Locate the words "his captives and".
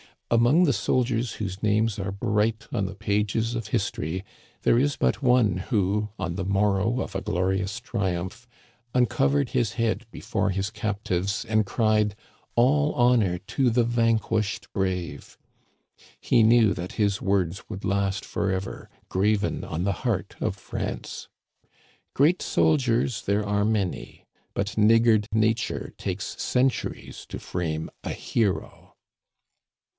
10.49-11.65